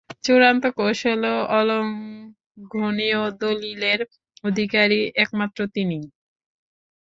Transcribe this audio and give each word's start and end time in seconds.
চূড়ান্ত 0.23 0.63
কৌশল 0.77 1.21
ও 1.31 1.37
অলংঘনীয় 1.57 3.21
দলীলের 3.41 3.99
অধিকারী 4.43 4.99
একমাত্র 5.15 5.59
তিনিই। 5.75 6.05